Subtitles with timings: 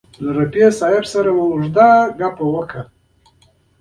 [0.23, 2.05] له رفیع صاحب سره مو اوږد بنډار
[2.53, 2.83] وکړ.